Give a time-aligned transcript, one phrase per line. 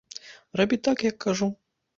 [0.61, 1.55] Рабі так, як кажу.